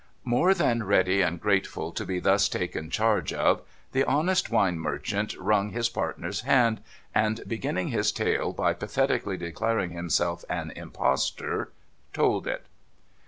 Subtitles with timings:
[0.23, 3.61] More than ready and grateful to be thus taken charge of,
[3.91, 6.81] the honest wine merchant wrung his partner's hand,
[7.13, 11.71] and, beginning his tale by pathetically declaring himself an Impostor,
[12.13, 12.65] told it.